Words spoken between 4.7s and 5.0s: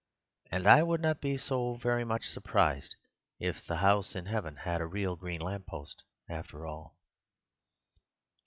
a